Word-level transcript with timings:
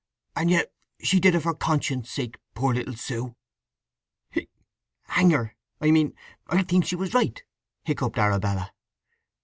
And 0.35 0.49
yet 0.49 0.71
she 1.03 1.19
did 1.19 1.35
it 1.35 1.41
for 1.41 1.53
conscience' 1.53 2.09
sake, 2.09 2.39
poor 2.55 2.73
little 2.73 2.95
Sue!" 2.95 3.35
"Hang 5.03 5.29
her!—I 5.29 5.91
mean, 5.91 6.15
I 6.47 6.63
think 6.63 6.85
she 6.85 6.95
was 6.95 7.13
right," 7.13 7.39
hiccuped 7.83 8.17
Arabella. 8.17 8.73